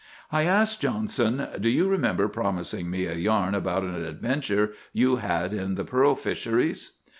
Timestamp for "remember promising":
1.87-2.89